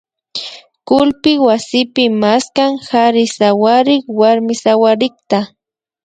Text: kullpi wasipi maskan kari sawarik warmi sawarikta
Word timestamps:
kullpi 0.87 1.31
wasipi 1.47 2.03
maskan 2.21 2.71
kari 2.87 3.23
sawarik 3.37 4.03
warmi 4.19 4.53
sawarikta 4.63 5.39